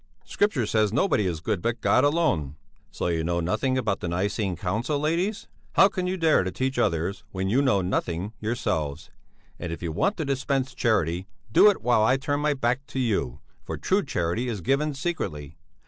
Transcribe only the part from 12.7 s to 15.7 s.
to you, for true charity is given secretly.